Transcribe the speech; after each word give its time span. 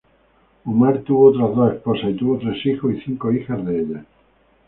Umar 0.65 1.03
tuvo 1.05 1.25
otras 1.25 1.53
dos 1.55 1.73
esposas 1.75 2.09
y 2.09 2.13
tuvo 2.15 2.39
tres 2.39 2.65
hijos 2.65 2.91
y 2.95 3.01
cinco 3.01 3.31
hijas 3.31 3.63
de 3.63 3.79
ellas. 3.81 4.05